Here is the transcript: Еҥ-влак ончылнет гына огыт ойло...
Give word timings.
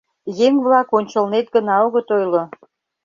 Еҥ-влак 0.45 0.89
ончылнет 0.97 1.47
гына 1.55 1.75
огыт 1.85 2.07
ойло... 2.17 2.43